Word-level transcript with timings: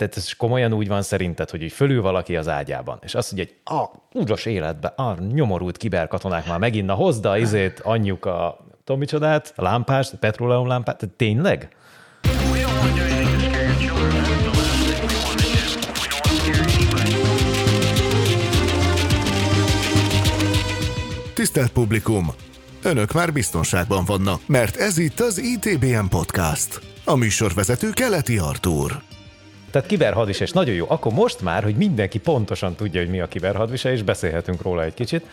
tehát 0.00 0.16
ez 0.16 0.32
komolyan 0.32 0.72
úgy 0.72 0.88
van 0.88 1.02
szerinted, 1.02 1.50
hogy 1.50 1.62
így 1.62 1.72
fölül 1.72 2.02
valaki 2.02 2.36
az 2.36 2.48
ágyában, 2.48 2.98
és 3.02 3.14
azt 3.14 3.32
mondja, 3.32 3.54
hogy 3.64 3.76
a 3.78 3.90
udros 4.18 4.46
életbe, 4.46 4.88
a 4.88 5.16
nyomorult 5.32 5.76
kiberkatonák 5.76 6.46
már 6.46 6.58
megint, 6.58 6.86
na 6.86 6.94
hozd 6.94 7.24
a 7.24 7.38
izét, 7.38 7.80
anyjuk 7.80 8.24
a 8.24 8.58
tudom 8.84 9.00
micsodát, 9.00 9.52
a 9.56 9.62
lámpást, 9.62 10.14
petróleum 10.14 10.66
lámpát, 10.66 10.98
tehát 10.98 11.14
tényleg? 11.14 11.68
Tisztelt 21.34 21.72
publikum! 21.72 22.26
Önök 22.82 23.12
már 23.12 23.32
biztonságban 23.32 24.04
vannak, 24.04 24.40
mert 24.46 24.76
ez 24.76 24.98
itt 24.98 25.20
az 25.20 25.38
ITBM 25.38 26.06
Podcast. 26.08 26.80
A 27.04 27.14
műsorvezető 27.14 27.90
Keleti 27.90 28.38
Artúr. 28.38 29.09
Tehát 29.70 29.88
kiberhadviselés 29.88 30.52
nagyon 30.52 30.74
jó. 30.74 30.86
Akkor 30.88 31.12
most 31.12 31.40
már, 31.40 31.62
hogy 31.62 31.74
mindenki 31.74 32.18
pontosan 32.18 32.74
tudja, 32.74 33.00
hogy 33.00 33.10
mi 33.10 33.20
a 33.20 33.28
kiberhadviselés, 33.28 34.02
beszélhetünk 34.02 34.62
róla 34.62 34.84
egy 34.84 34.94
kicsit. 34.94 35.26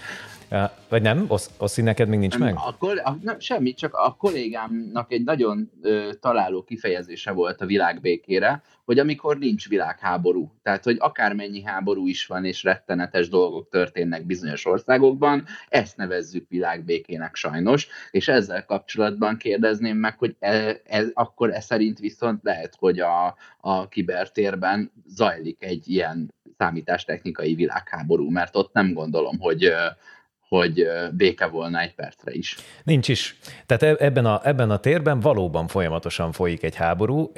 Vagy 0.89 1.01
nem? 1.01 1.25
Osz, 1.27 1.49
Oszi, 1.57 1.81
neked 1.81 2.07
még 2.07 2.19
nincs 2.19 2.37
meg? 2.37 2.55
A, 2.55 2.85
a, 3.03 3.17
nem, 3.21 3.39
semmi, 3.39 3.73
csak 3.73 3.93
a 3.93 4.15
kollégámnak 4.15 5.11
egy 5.11 5.23
nagyon 5.23 5.71
ö, 5.81 6.09
találó 6.19 6.63
kifejezése 6.63 7.31
volt 7.31 7.61
a 7.61 7.65
világbékére, 7.65 8.61
hogy 8.85 8.99
amikor 8.99 9.37
nincs 9.37 9.69
világháború, 9.69 10.51
tehát 10.63 10.83
hogy 10.83 10.95
akármennyi 10.99 11.63
háború 11.63 12.07
is 12.07 12.25
van, 12.25 12.45
és 12.45 12.63
rettenetes 12.63 13.29
dolgok 13.29 13.69
történnek 13.69 14.25
bizonyos 14.25 14.65
országokban, 14.65 15.45
ezt 15.69 15.97
nevezzük 15.97 16.49
világbékének 16.49 17.35
sajnos, 17.35 17.87
és 18.11 18.27
ezzel 18.27 18.65
kapcsolatban 18.65 19.37
kérdezném 19.37 19.97
meg, 19.97 20.17
hogy 20.17 20.35
e, 20.39 20.81
ez, 20.85 21.09
akkor 21.13 21.53
ez 21.53 21.65
szerint 21.65 21.99
viszont 21.99 22.43
lehet, 22.43 22.75
hogy 22.79 22.99
a, 22.99 23.35
a 23.59 23.87
kibertérben 23.87 24.91
zajlik 25.07 25.63
egy 25.63 25.89
ilyen 25.89 26.33
számítástechnikai 26.57 27.55
világháború, 27.55 28.29
mert 28.29 28.55
ott 28.55 28.73
nem 28.73 28.93
gondolom, 28.93 29.39
hogy 29.39 29.71
hogy 30.47 30.87
béke 31.11 31.45
volna 31.45 31.79
egy 31.79 31.95
percre 31.95 32.31
is. 32.31 32.55
Nincs 32.83 33.07
is. 33.07 33.37
Tehát 33.65 33.83
e-, 33.83 34.05
ebben 34.05 34.25
a, 34.25 34.41
ebben 34.43 34.69
a 34.69 34.77
térben 34.77 35.19
valóban 35.19 35.67
folyamatosan 35.67 36.31
folyik 36.31 36.63
egy 36.63 36.75
háború. 36.75 37.31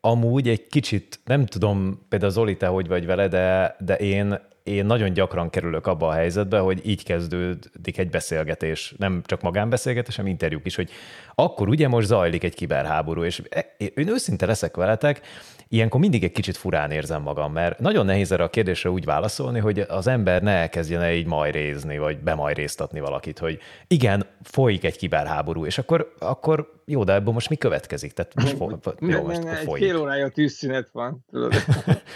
Amúgy 0.00 0.48
egy 0.48 0.66
kicsit, 0.66 1.20
nem 1.24 1.46
tudom, 1.46 2.06
például 2.08 2.32
Zoli, 2.32 2.56
te 2.56 2.66
hogy 2.66 2.88
vagy 2.88 3.06
vele, 3.06 3.28
de, 3.28 3.76
de 3.78 3.96
én, 3.96 4.38
én 4.62 4.86
nagyon 4.86 5.12
gyakran 5.12 5.50
kerülök 5.50 5.86
abba 5.86 6.08
a 6.08 6.12
helyzetbe, 6.12 6.58
hogy 6.58 6.80
így 6.86 7.04
kezdődik 7.04 7.98
egy 7.98 8.10
beszélgetés, 8.10 8.94
nem 8.98 9.22
csak 9.26 9.40
magánbeszélgetés, 9.40 10.16
hanem 10.16 10.30
interjúk 10.30 10.66
is, 10.66 10.74
hogy 10.74 10.90
akkor 11.34 11.68
ugye 11.68 11.88
most 11.88 12.06
zajlik 12.06 12.44
egy 12.44 12.54
kiberháború, 12.54 13.24
és 13.24 13.42
e, 13.50 13.74
én 13.78 14.08
őszinte 14.08 14.46
leszek 14.46 14.76
veletek, 14.76 15.20
ilyenkor 15.68 16.00
mindig 16.00 16.24
egy 16.24 16.32
kicsit 16.32 16.56
furán 16.56 16.90
érzem 16.90 17.22
magam, 17.22 17.52
mert 17.52 17.78
nagyon 17.78 18.06
nehéz 18.06 18.32
erre 18.32 18.44
a 18.44 18.50
kérdésre 18.50 18.90
úgy 18.90 19.04
válaszolni, 19.04 19.58
hogy 19.58 19.78
az 19.78 20.06
ember 20.06 20.42
ne 20.42 20.52
elkezdjen 20.52 21.02
el 21.02 21.12
így 21.12 21.26
majrézni, 21.26 21.98
vagy 21.98 22.18
bemajréztatni 22.18 23.00
valakit, 23.00 23.38
hogy 23.38 23.58
igen, 23.86 24.26
folyik 24.42 24.84
egy 24.84 24.96
kiberháború, 24.96 25.66
és 25.66 25.78
akkor, 25.78 26.14
akkor 26.18 26.80
jó, 26.84 27.04
de 27.04 27.12
ebből 27.12 27.32
most 27.32 27.48
mi 27.48 27.56
következik? 27.56 28.12
Tehát 28.12 28.34
most, 28.34 28.56
fo- 28.56 28.94
jó, 29.00 29.22
most 29.22 29.42
ne, 29.42 29.50
ne, 29.50 29.56
folyik. 29.56 29.84
Egy 29.84 29.90
fél 29.90 30.00
órája 30.00 30.28
tűzszünet 30.28 30.88
van. 30.92 31.24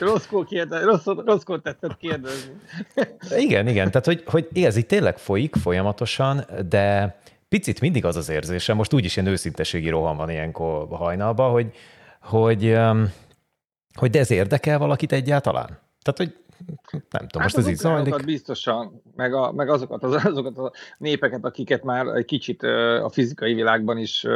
rosszkor, 0.01 0.45
kérde, 0.45 0.85
rossz, 0.85 1.05
rosszkor 1.05 1.61
tetted 1.61 1.97
kérdezni. 1.97 2.44
igen, 3.47 3.69
igen, 3.69 3.91
tehát 3.91 4.07
hogy, 4.07 4.23
hogy 4.27 4.49
ez 4.55 4.77
itt 4.77 4.89
tényleg 4.89 5.19
folyik 5.19 5.57
folyamatosan, 5.57 6.45
de 6.69 7.19
picit 7.49 7.81
mindig 7.81 8.05
az 8.05 8.17
az 8.17 8.29
érzésem, 8.29 8.77
most 8.77 8.93
úgyis 8.93 9.17
ilyen 9.17 9.29
őszinteségi 9.29 9.89
roham 9.89 10.17
van 10.17 10.31
ilyenkor 10.31 10.87
hajnalban, 10.91 11.51
hogy, 11.51 11.75
hogy 12.21 12.65
um, 12.65 13.13
hogy 13.95 14.11
de 14.11 14.19
ez 14.19 14.31
érdekel 14.31 14.79
valakit 14.79 15.13
egyáltalán? 15.13 15.79
Tehát, 16.03 16.17
hogy 16.17 16.37
nem 16.91 17.03
tudom, 17.29 17.43
hát 17.43 17.43
most 17.43 17.57
ez 17.57 17.69
így 17.69 17.77
zajlik. 17.77 18.25
Biztosan, 18.25 19.03
meg, 19.17 19.35
a, 19.35 19.53
meg 19.53 19.69
azokat, 19.69 20.03
az, 20.03 20.25
azokat 20.25 20.59
a 20.59 20.73
népeket, 20.99 21.45
akiket 21.45 21.83
már 21.83 22.07
egy 22.07 22.25
kicsit 22.25 22.63
a 23.03 23.09
fizikai 23.13 23.55
világban 23.55 23.99
is 23.99 24.27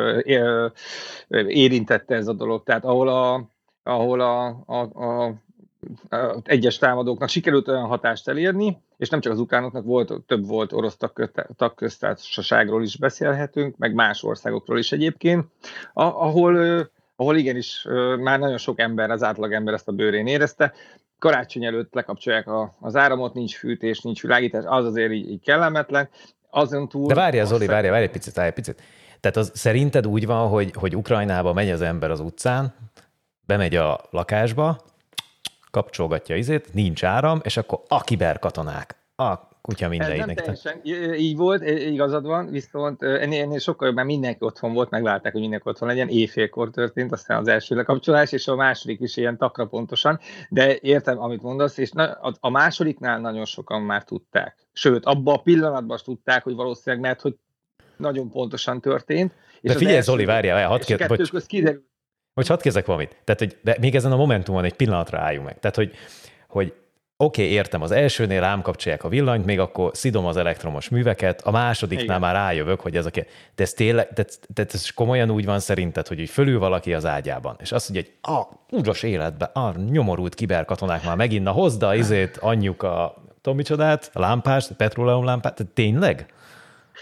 érintette 1.46 2.14
ez 2.14 2.28
a 2.28 2.32
dolog. 2.32 2.62
Tehát 2.62 2.84
ahol 2.84 3.08
a, 3.08 3.50
ahol 3.82 4.20
a, 4.20 4.46
a 4.66 4.76
a 4.76 5.34
egyes 6.44 6.78
támadóknak 6.78 7.28
sikerült 7.28 7.68
olyan 7.68 7.86
hatást 7.86 8.28
elérni, 8.28 8.82
és 8.96 9.08
nem 9.08 9.20
csak 9.20 9.32
az 9.32 9.38
ukránoknak, 9.38 9.84
volt, 9.84 10.12
több 10.26 10.46
volt 10.46 10.72
orosz 10.72 10.96
tagköztársaságról 11.56 12.82
is 12.82 12.96
beszélhetünk, 12.96 13.76
meg 13.76 13.94
más 13.94 14.22
országokról 14.22 14.78
is 14.78 14.92
egyébként, 14.92 15.46
ahol 15.92 16.86
ahol 17.20 17.36
igenis 17.36 17.86
már 18.18 18.38
nagyon 18.38 18.56
sok 18.56 18.80
ember, 18.80 19.10
az 19.10 19.22
átlag 19.22 19.52
ember 19.52 19.74
ezt 19.74 19.88
a 19.88 19.92
bőrén 19.92 20.26
érezte. 20.26 20.72
Karácsony 21.18 21.64
előtt 21.64 21.94
lekapcsolják 21.94 22.46
a, 22.46 22.74
az 22.80 22.96
áramot, 22.96 23.34
nincs 23.34 23.56
fűtés, 23.56 24.00
nincs 24.00 24.22
világítás, 24.22 24.64
az 24.66 24.84
azért 24.84 25.12
így, 25.12 25.30
így 25.30 25.42
kellemetlen. 25.42 26.08
Azon 26.50 26.88
túl... 26.88 27.06
De 27.06 27.14
várjál, 27.14 27.46
Zoli, 27.46 27.66
várjál, 27.66 27.90
várjál 27.90 28.08
egy 28.08 28.10
picit, 28.10 28.34
várjál 28.34 28.54
egy 28.56 28.64
picit. 28.64 28.82
Tehát 29.20 29.36
az 29.36 29.50
szerinted 29.54 30.06
úgy 30.06 30.26
van, 30.26 30.48
hogy, 30.48 30.72
hogy 30.74 30.96
Ukrajnába 30.96 31.52
megy 31.52 31.70
az 31.70 31.80
ember 31.80 32.10
az 32.10 32.20
utcán, 32.20 32.74
bemegy 33.46 33.76
a 33.76 34.00
lakásba, 34.10 34.80
kapcsolgatja 35.70 36.36
izét, 36.36 36.74
nincs 36.74 37.04
áram, 37.04 37.40
és 37.42 37.56
akkor 37.56 37.80
a 37.88 38.00
kiberkatonák, 38.00 38.96
a 39.16 39.46
kutya 39.60 39.88
mindegyiknek. 39.88 40.26
Nem 40.26 40.34
teljesen 40.34 40.80
így 41.14 41.36
volt, 41.36 41.64
igazad 41.64 42.26
van, 42.26 42.50
viszont 42.50 43.02
ennél, 43.02 43.42
ennél 43.42 43.58
sokkal 43.58 43.86
jobb, 43.86 43.96
mert 43.96 44.08
mindenki 44.08 44.44
otthon 44.44 44.72
volt, 44.72 44.90
meglátták, 44.90 45.32
hogy 45.32 45.40
mindenki 45.40 45.68
otthon 45.68 45.88
legyen, 45.88 46.08
éjfélkor 46.08 46.70
történt, 46.70 47.12
aztán 47.12 47.38
az 47.38 47.48
első 47.48 47.74
lekapcsolás, 47.74 48.32
és 48.32 48.48
a 48.48 48.54
második 48.54 49.00
is 49.00 49.16
ilyen 49.16 49.36
takra 49.36 49.66
pontosan, 49.66 50.18
de 50.48 50.78
értem, 50.80 51.20
amit 51.20 51.42
mondasz, 51.42 51.78
és 51.78 51.90
a 52.40 52.50
másodiknál 52.50 53.20
nagyon 53.20 53.44
sokan 53.44 53.82
már 53.82 54.04
tudták. 54.04 54.66
Sőt, 54.72 55.04
abban 55.04 55.34
a 55.34 55.42
pillanatban 55.42 55.96
is 55.96 56.02
tudták, 56.02 56.44
hogy 56.44 56.54
valószínűleg, 56.54 57.04
mert 57.04 57.20
hogy 57.20 57.36
nagyon 57.96 58.30
pontosan 58.30 58.80
történt. 58.80 59.34
És 59.60 59.72
de 59.72 59.78
figyelj, 59.78 60.00
Zoli, 60.00 60.24
várjál, 60.24 60.68
hadd 60.68 60.84
kérd, 60.84 61.08
bocs, 61.08 61.46
kiderült. 61.46 61.86
Hogy 62.38 62.46
hadd 62.46 62.56
kérdezek 62.56 62.86
valamit. 62.86 63.16
Tehát, 63.24 63.40
hogy 63.40 63.56
de 63.62 63.76
még 63.80 63.94
ezen 63.94 64.12
a 64.12 64.16
momentumon 64.16 64.64
egy 64.64 64.74
pillanatra 64.74 65.18
álljunk 65.18 65.46
meg. 65.46 65.58
Tehát, 65.58 65.76
hogy, 65.76 65.92
hogy 66.48 66.72
Oké, 67.20 67.42
okay, 67.42 67.54
értem, 67.54 67.82
az 67.82 67.90
elsőnél 67.90 68.40
rám 68.40 68.62
kapcsolják 68.62 69.04
a 69.04 69.08
villanyt, 69.08 69.44
még 69.44 69.58
akkor 69.58 69.90
szidom 69.94 70.26
az 70.26 70.36
elektromos 70.36 70.88
műveket, 70.88 71.40
a 71.40 71.50
másodiknál 71.50 72.04
Igen. 72.04 72.20
már 72.20 72.34
rájövök, 72.34 72.80
hogy 72.80 72.96
ez 72.96 73.06
a 73.06 73.10
de 73.10 73.24
ez 73.56 73.72
tényleg, 73.72 74.08
de, 74.14 74.24
de 74.54 74.64
ez 74.72 74.90
komolyan 74.90 75.30
úgy 75.30 75.44
van 75.44 75.60
szerinted, 75.60 76.06
hogy 76.06 76.18
így 76.18 76.30
fölül 76.30 76.58
valaki 76.58 76.94
az 76.94 77.06
ágyában, 77.06 77.56
és 77.60 77.72
azt 77.72 77.90
mondja, 77.90 78.10
hogy 78.22 78.34
a 78.34 78.46
udros 78.76 79.02
életbe, 79.02 79.44
a 79.44 79.74
nyomorult 79.90 80.34
kiberkatonák 80.34 81.04
már 81.04 81.16
megint, 81.16 81.44
na 81.44 81.50
hozd 81.50 81.82
a 81.82 81.94
izét, 81.94 82.36
anyjuk 82.36 82.82
a 82.82 83.22
tudom 83.40 83.58
micsodát, 83.58 84.10
a 84.12 84.20
lámpást, 84.20 84.72
petróleum 84.72 85.24
lámpát, 85.24 85.54
tehát 85.54 85.72
tényleg? 85.72 86.26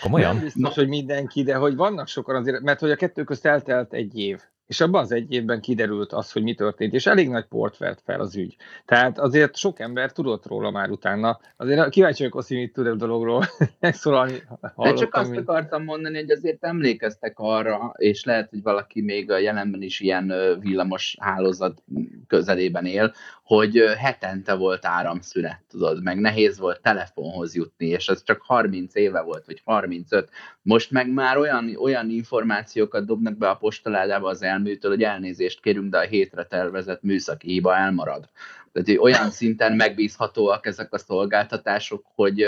Komolyan? 0.03 0.35
Nem 0.35 0.45
biztos, 0.45 0.75
hogy 0.75 0.89
mindenki, 0.89 1.43
de 1.43 1.55
hogy 1.55 1.77
vannak 1.77 2.09
sokan 2.09 2.37
azért, 2.37 2.61
mert 2.61 2.81
hogy 2.81 2.91
a 2.91 2.97
kettő 2.97 3.25
közt 3.25 3.47
eltelt 3.47 3.93
egy 3.93 4.19
év. 4.19 4.41
És 4.67 4.81
abban 4.81 5.03
az 5.03 5.13
egy 5.13 5.33
évben 5.33 5.61
kiderült 5.61 6.13
az, 6.13 6.33
hogy 6.33 6.43
mi 6.43 6.55
történt, 6.55 6.93
és 6.93 7.07
elég 7.07 7.29
nagy 7.29 7.45
port 7.45 7.77
vert 7.77 8.01
fel 8.05 8.21
az 8.21 8.37
ügy. 8.37 8.57
Tehát 8.85 9.19
azért 9.19 9.57
sok 9.57 9.81
ember 9.81 10.13
tudott 10.13 10.47
róla 10.47 10.71
már 10.71 10.91
utána. 10.91 11.41
Azért 11.57 11.89
kíváncsi 11.89 12.23
vagyok, 12.23 12.45
hogy 12.45 12.57
mit 12.57 12.73
tud 12.73 12.87
a 12.87 12.95
dologról 12.95 13.45
megszólalni. 13.81 14.43
De 14.77 14.93
csak 14.93 15.15
azt 15.15 15.31
mint... 15.31 15.49
akartam 15.49 15.85
mondani, 15.85 16.19
hogy 16.19 16.31
azért 16.31 16.65
emlékeztek 16.65 17.33
arra, 17.37 17.95
és 17.97 18.25
lehet, 18.25 18.51
hogy 18.51 18.63
valaki 18.63 19.03
még 19.03 19.31
a 19.31 19.39
jelenben 19.39 19.83
is 19.83 20.01
ilyen 20.01 20.33
villamos 20.61 21.17
hálózat 21.21 21.83
közelében 22.27 22.87
él, 22.87 23.15
hogy 23.47 23.85
hetente 23.99 24.55
volt 24.55 24.85
áramszünet, 24.85 25.61
tudod, 25.69 26.03
meg 26.03 26.19
nehéz 26.19 26.59
volt 26.59 26.81
telefonhoz 26.81 27.55
jutni, 27.55 27.87
és 27.87 28.09
ez 28.09 28.23
csak 28.23 28.43
30 28.43 28.95
éve 28.95 29.21
volt, 29.21 29.47
vagy 29.47 29.61
35. 29.65 30.31
Most 30.63 30.91
meg 30.91 31.13
már 31.13 31.37
olyan, 31.37 31.77
olyan 31.77 32.11
információkat 32.11 33.05
dobnak 33.05 33.37
be 33.37 33.49
a 33.49 33.57
postaládába 33.57 34.29
az 34.29 34.43
elműtől, 34.43 34.91
hogy 34.91 35.03
elnézést 35.03 35.61
kérünk, 35.61 35.91
de 35.91 35.99
a 35.99 36.07
hétre 36.07 36.45
tervezett 36.45 37.03
műszaki 37.03 37.51
hiba 37.53 37.77
elmarad. 37.77 38.29
Tehát 38.73 38.89
hogy 38.89 38.99
olyan 38.99 39.31
szinten 39.31 39.73
megbízhatóak 39.73 40.67
ezek 40.67 40.93
a 40.93 40.99
szolgáltatások, 40.99 42.05
hogy 42.15 42.47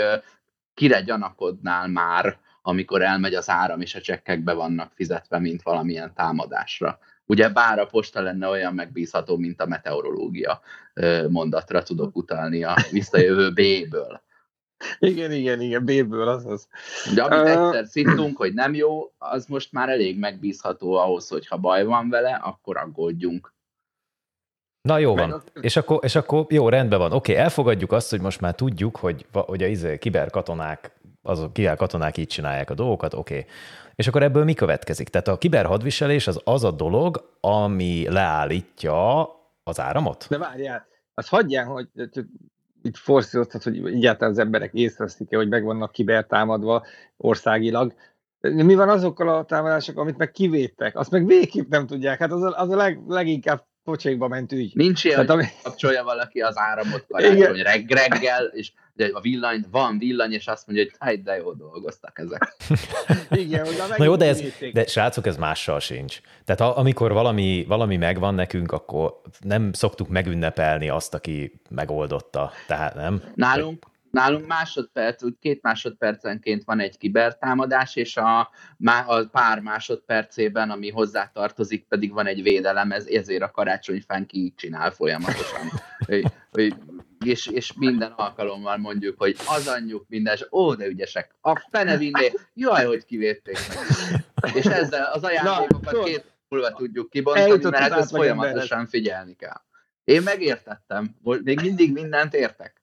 kire 0.73 1.01
gyanakodnál 1.01 1.87
már, 1.87 2.39
amikor 2.69 3.01
elmegy 3.01 3.33
az 3.33 3.49
áram, 3.49 3.81
és 3.81 3.95
a 3.95 4.01
csekkek 4.01 4.43
be 4.43 4.53
vannak 4.53 4.91
fizetve, 4.95 5.39
mint 5.39 5.61
valamilyen 5.61 6.13
támadásra. 6.13 6.99
Ugye 7.25 7.49
bár 7.49 7.79
a 7.79 7.85
posta 7.85 8.21
lenne 8.21 8.47
olyan 8.47 8.73
megbízható, 8.73 9.37
mint 9.37 9.61
a 9.61 9.67
meteorológia 9.67 10.61
mondatra 11.29 11.83
tudok 11.83 12.15
utalni 12.15 12.63
a 12.63 12.75
visszajövő 12.91 13.49
B-ből. 13.49 14.21
Igen, 14.99 15.31
igen, 15.31 15.61
igen, 15.61 15.85
B-ből 15.85 16.27
az 16.27 16.45
az. 16.45 16.67
De 17.15 17.23
amit 17.23 17.55
uh... 17.55 17.65
egyszer 17.65 17.85
szittunk, 17.85 18.37
hogy 18.37 18.53
nem 18.53 18.73
jó, 18.73 19.13
az 19.17 19.45
most 19.45 19.71
már 19.71 19.89
elég 19.89 20.19
megbízható 20.19 20.93
ahhoz, 20.93 21.27
hogy 21.27 21.47
ha 21.47 21.57
baj 21.57 21.83
van 21.83 22.09
vele, 22.09 22.33
akkor 22.33 22.77
aggódjunk. 22.77 23.53
Na 24.81 24.97
jó 24.97 25.15
van. 25.15 25.29
Meg... 25.29 25.41
És, 25.63 25.75
akkor, 25.75 25.99
és 26.03 26.15
akkor 26.15 26.45
jó, 26.49 26.69
rendben 26.69 26.99
van. 26.99 27.11
Oké, 27.11 27.35
elfogadjuk 27.35 27.91
azt, 27.91 28.09
hogy 28.09 28.21
most 28.21 28.41
már 28.41 28.55
tudjuk, 28.55 28.97
hogy, 28.97 29.25
hogy 29.31 29.63
a 29.63 29.67
izé, 29.67 29.97
kiberkatonák, 29.97 30.98
azok 31.29 31.53
kiberkatonák 31.53 32.17
így 32.17 32.27
csinálják 32.27 32.69
a 32.69 32.73
dolgokat, 32.73 33.13
oké. 33.13 33.45
És 33.95 34.07
akkor 34.07 34.23
ebből 34.23 34.43
mi 34.43 34.53
következik? 34.53 35.09
Tehát 35.09 35.27
a 35.27 35.37
kiberhadviselés 35.37 36.27
az 36.27 36.41
az 36.43 36.63
a 36.63 36.71
dolog, 36.71 37.37
ami 37.39 38.07
leállítja 38.09 39.21
Az 39.63 39.79
áramot? 39.79 40.25
De 40.29 40.37
várjál, 40.37 40.87
azt 41.13 41.29
hagyjál, 41.29 41.65
hogy 41.65 41.87
itt 42.81 42.97
forszíroztat, 42.97 43.63
hogy 43.63 43.85
egyáltalán 43.85 44.33
az 44.33 44.39
emberek 44.39 44.73
észreveszik-e, 44.73 45.37
hogy 45.37 45.49
meg 45.49 45.63
vannak 45.63 45.91
kibertámadva 45.91 46.85
országilag. 47.17 47.93
Mi 48.39 48.75
van 48.75 48.89
azokkal 48.89 49.29
a 49.29 49.45
támadásokkal, 49.45 50.01
amit 50.01 50.17
meg 50.17 50.31
kivédtek? 50.31 50.97
Azt 50.97 51.11
meg 51.11 51.25
végképp 51.25 51.69
nem 51.69 51.87
tudják. 51.87 52.19
Hát 52.19 52.31
az 52.31 52.43
a, 52.43 52.53
az 52.57 52.69
a 52.69 52.75
leg, 52.75 52.99
leginkább 53.07 53.65
pocsékba 53.83 54.27
ment 54.27 54.51
ügy. 54.51 54.75
Nincs 54.75 55.03
ilyen, 55.03 55.17
hogy 55.17 55.29
ami... 55.29 55.45
kapcsolja 55.63 56.03
valaki 56.03 56.41
az 56.41 56.57
áramot 56.57 57.05
karácsony 57.11 57.61
reg 57.61 57.91
reggel, 57.91 58.45
és 58.45 58.71
a 59.13 59.21
villany, 59.21 59.65
van 59.71 59.97
villany, 59.97 60.31
és 60.31 60.47
azt 60.47 60.67
mondja, 60.67 60.85
hogy 60.85 60.95
hát 60.99 61.23
de 61.23 61.35
jó 61.35 61.53
dolgoztak 61.53 62.19
ezek. 62.19 62.55
Igen, 63.43 63.67
Na 63.97 64.03
jó, 64.03 64.15
de, 64.15 64.25
ez, 64.25 64.43
de 64.73 64.85
srácok, 64.85 65.25
ez 65.25 65.37
mással 65.37 65.79
sincs. 65.79 66.21
Tehát 66.45 66.77
amikor 66.77 67.11
valami, 67.11 67.65
valami 67.67 67.97
megvan 67.97 68.35
nekünk, 68.35 68.71
akkor 68.71 69.21
nem 69.39 69.73
szoktuk 69.73 70.07
megünnepelni 70.07 70.89
azt, 70.89 71.13
aki 71.13 71.61
megoldotta. 71.69 72.51
Tehát 72.67 72.95
nem? 72.95 73.23
Nálunk, 73.35 73.85
Nálunk 74.11 74.47
másodperc, 74.47 75.23
úgy 75.23 75.35
két 75.39 75.61
másodpercenként 75.61 76.63
van 76.63 76.79
egy 76.79 76.97
kibertámadás, 76.97 77.95
és 77.95 78.17
a, 78.17 78.39
a 79.05 79.25
pár 79.31 79.59
másodpercében, 79.59 80.69
ami 80.69 80.89
hozzá 80.89 81.31
tartozik, 81.33 81.87
pedig 81.87 82.13
van 82.13 82.25
egy 82.25 82.41
védelem, 82.41 82.91
ez, 82.91 83.05
ezért 83.05 83.43
a 83.43 83.51
karácsonyfán 83.51 84.25
ki 84.25 84.53
csinál 84.57 84.91
folyamatosan. 84.91 85.67
és, 87.25 87.47
és 87.47 87.73
minden 87.73 88.11
alkalommal 88.11 88.77
mondjuk, 88.77 89.15
hogy 89.17 89.35
az 89.47 89.67
anyjuk 89.67 90.05
minden, 90.07 90.33
és 90.33 90.45
ó, 90.51 90.73
de 90.73 90.85
ügyesek, 90.85 91.35
a 91.41 91.59
fene 91.71 91.97
vinné, 91.97 92.33
jaj, 92.53 92.85
hogy 92.85 93.05
kivédték 93.05 93.57
meg. 93.67 94.55
És 94.55 94.65
ezzel 94.65 95.11
az 95.13 95.23
ajándékokat 95.23 95.93
Na, 95.93 96.03
két 96.03 96.25
múlva 96.47 96.71
tudjuk 96.71 97.09
kibontani, 97.09 97.63
mert 97.63 97.77
hát 97.77 97.91
ezt 97.91 98.09
folyamatosan 98.09 98.85
figyelni 98.85 99.35
kell. 99.35 99.61
Én 100.03 100.21
megértettem, 100.21 101.15
még 101.43 101.61
mindig 101.61 101.91
mindent 101.93 102.33
értek. 102.33 102.78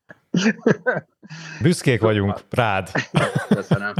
Büszkék 1.60 2.00
vagyunk 2.00 2.40
rád. 2.50 2.90
Köszönöm. 3.48 3.94